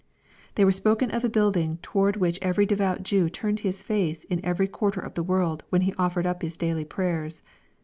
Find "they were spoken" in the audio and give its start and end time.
0.55-1.11